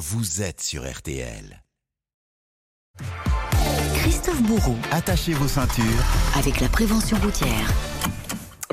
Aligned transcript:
vous 0.00 0.40
êtes 0.40 0.62
sur 0.62 0.90
RTL. 0.90 1.62
Christophe 3.96 4.42
Bourreau, 4.44 4.76
Attachez 4.92 5.34
vos 5.34 5.46
ceintures. 5.46 5.84
avec 6.38 6.60
la 6.60 6.70
prévention 6.70 7.18
routière. 7.18 7.70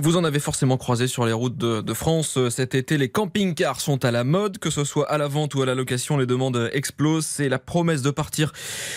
Vous 0.01 0.15
en 0.15 0.23
avez 0.23 0.39
forcément 0.39 0.77
croisé 0.77 1.07
sur 1.07 1.25
les 1.25 1.33
routes 1.33 1.57
de, 1.57 1.81
de 1.81 1.93
France 1.93 2.37
euh, 2.37 2.49
cet 2.49 2.75
été. 2.75 2.97
Les 2.97 3.09
camping-cars 3.09 3.81
sont 3.81 4.05
à 4.05 4.11
la 4.11 4.23
mode, 4.23 4.57
que 4.57 4.69
ce 4.69 4.85
soit 4.85 5.11
à 5.11 5.17
la 5.17 5.27
vente 5.27 5.53
ou 5.55 5.61
à 5.61 5.65
la 5.65 5.75
location. 5.75 6.15
Les 6.15 6.25
demandes 6.25 6.69
explosent. 6.71 7.25
C'est 7.25 7.49
la 7.49 7.59
promesse 7.59 8.03
de 8.03 8.11
partir 8.11 8.53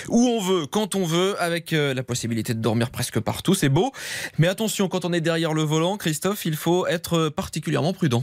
où 0.08 0.20
on 0.20 0.40
veut, 0.40 0.66
quand 0.66 0.94
on 0.94 1.04
veut, 1.04 1.34
avec 1.42 1.72
euh, 1.72 1.94
la 1.94 2.04
possibilité 2.04 2.54
de 2.54 2.60
dormir 2.60 2.90
presque 2.90 3.18
partout. 3.18 3.54
C'est 3.54 3.70
beau. 3.70 3.90
Mais 4.38 4.46
attention, 4.46 4.86
quand 4.86 5.04
on 5.04 5.12
est 5.12 5.20
derrière 5.20 5.52
le 5.52 5.62
volant, 5.62 5.96
Christophe, 5.96 6.44
il 6.44 6.54
faut 6.54 6.86
être 6.86 7.28
particulièrement 7.28 7.92
prudent. 7.92 8.22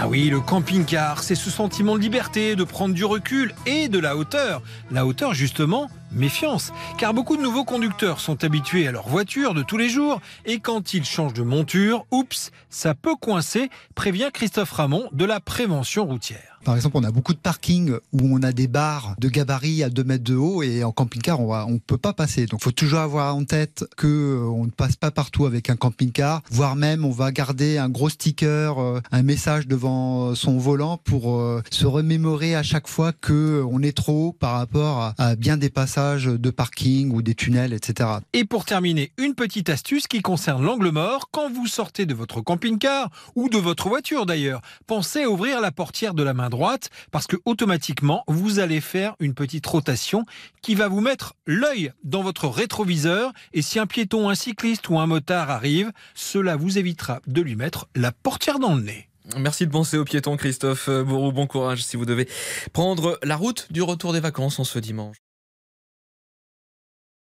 Ah 0.00 0.06
oui, 0.06 0.28
le 0.30 0.38
camping-car, 0.38 1.24
c'est 1.24 1.34
ce 1.34 1.50
sentiment 1.50 1.96
de 1.96 2.00
liberté, 2.00 2.54
de 2.54 2.62
prendre 2.62 2.94
du 2.94 3.04
recul 3.04 3.52
et 3.66 3.88
de 3.88 3.98
la 3.98 4.16
hauteur. 4.16 4.62
La 4.92 5.04
hauteur, 5.04 5.34
justement, 5.34 5.90
méfiance. 6.12 6.72
Car 6.96 7.14
beaucoup 7.14 7.36
de 7.36 7.42
nouveaux 7.42 7.64
conducteurs 7.64 8.20
sont 8.20 8.44
habitués 8.44 8.86
à 8.86 8.92
leur 8.92 9.08
voiture 9.08 9.54
de 9.54 9.62
tous 9.62 9.76
les 9.76 9.88
jours 9.88 10.20
et 10.44 10.58
quand 10.58 10.94
ils 10.94 11.04
changent 11.04 11.34
de 11.34 11.42
monture, 11.42 12.06
oups, 12.10 12.50
ça 12.70 12.94
peut 12.94 13.16
coincer, 13.16 13.70
prévient 13.94 14.30
Christophe 14.32 14.72
Ramon 14.72 15.08
de 15.12 15.24
la 15.24 15.40
prévention 15.40 16.06
routière. 16.06 16.58
Par 16.64 16.76
exemple, 16.76 16.96
on 16.98 17.04
a 17.04 17.10
beaucoup 17.10 17.34
de 17.34 17.38
parkings 17.38 17.92
où 18.12 18.18
on 18.22 18.42
a 18.42 18.52
des 18.52 18.66
barres 18.66 19.14
de 19.18 19.28
gabarit 19.28 19.82
à 19.82 19.90
2 19.90 20.04
mètres 20.04 20.24
de 20.24 20.34
haut 20.34 20.62
et 20.62 20.84
en 20.84 20.92
camping-car, 20.92 21.40
on 21.40 21.70
ne 21.70 21.78
peut 21.78 21.98
pas 21.98 22.12
passer. 22.12 22.46
Donc, 22.46 22.60
il 22.60 22.64
faut 22.64 22.72
toujours 22.72 22.98
avoir 22.98 23.34
en 23.34 23.44
tête 23.44 23.84
que 23.96 24.06
euh, 24.06 24.50
on 24.50 24.64
ne 24.64 24.70
passe 24.70 24.96
pas 24.96 25.10
partout 25.10 25.46
avec 25.46 25.70
un 25.70 25.76
camping-car, 25.76 26.42
voire 26.50 26.76
même 26.76 27.04
on 27.04 27.10
va 27.10 27.32
garder 27.32 27.78
un 27.78 27.88
gros 27.88 28.08
sticker, 28.08 28.78
euh, 28.78 29.00
un 29.12 29.22
message 29.22 29.66
devant 29.66 30.30
euh, 30.30 30.34
son 30.34 30.58
volant 30.58 30.98
pour 30.98 31.40
se 31.70 31.86
remémorer 31.86 32.54
à 32.54 32.62
chaque 32.62 32.88
fois 32.88 33.12
que 33.12 33.64
on 33.70 33.82
est 33.82 33.96
trop 33.96 34.28
haut 34.28 34.32
par 34.32 34.54
rapport 34.54 35.14
à 35.16 35.36
bien 35.36 35.56
des 35.56 35.70
passages 35.70 35.97
de 35.98 36.50
parking 36.50 37.10
ou 37.10 37.22
des 37.22 37.34
tunnels, 37.34 37.72
etc. 37.72 38.08
Et 38.32 38.44
pour 38.44 38.64
terminer, 38.64 39.10
une 39.18 39.34
petite 39.34 39.68
astuce 39.68 40.06
qui 40.06 40.22
concerne 40.22 40.64
l'angle 40.64 40.90
mort. 40.90 41.28
Quand 41.32 41.50
vous 41.50 41.66
sortez 41.66 42.06
de 42.06 42.14
votre 42.14 42.40
camping-car 42.40 43.10
ou 43.34 43.48
de 43.48 43.58
votre 43.58 43.88
voiture 43.88 44.24
d'ailleurs, 44.24 44.60
pensez 44.86 45.24
à 45.24 45.30
ouvrir 45.30 45.60
la 45.60 45.72
portière 45.72 46.14
de 46.14 46.22
la 46.22 46.34
main 46.34 46.50
droite 46.50 46.90
parce 47.10 47.26
que 47.26 47.36
automatiquement 47.44 48.22
vous 48.28 48.60
allez 48.60 48.80
faire 48.80 49.16
une 49.18 49.34
petite 49.34 49.66
rotation 49.66 50.24
qui 50.62 50.76
va 50.76 50.86
vous 50.86 51.00
mettre 51.00 51.34
l'œil 51.46 51.92
dans 52.04 52.22
votre 52.22 52.46
rétroviseur 52.46 53.32
et 53.52 53.62
si 53.62 53.80
un 53.80 53.86
piéton, 53.86 54.28
un 54.28 54.36
cycliste 54.36 54.88
ou 54.90 55.00
un 55.00 55.06
motard 55.06 55.50
arrive, 55.50 55.90
cela 56.14 56.54
vous 56.54 56.78
évitera 56.78 57.20
de 57.26 57.42
lui 57.42 57.56
mettre 57.56 57.88
la 57.96 58.12
portière 58.12 58.60
dans 58.60 58.76
le 58.76 58.82
nez. 58.82 59.08
Merci 59.36 59.66
de 59.66 59.72
penser 59.72 59.98
aux 59.98 60.04
piétons, 60.04 60.36
Christophe 60.36 60.88
Bourreau. 60.88 61.32
Bon 61.32 61.48
courage 61.48 61.82
si 61.82 61.96
vous 61.96 62.06
devez 62.06 62.28
prendre 62.72 63.18
la 63.24 63.36
route 63.36 63.66
du 63.72 63.82
retour 63.82 64.12
des 64.12 64.20
vacances 64.20 64.60
en 64.60 64.64
ce 64.64 64.78
dimanche. 64.78 65.16